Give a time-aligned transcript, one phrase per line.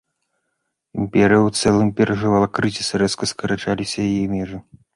[1.03, 4.57] Імперыя ў цэлым перажывала крызіс, рэзка скарачаліся яе межы.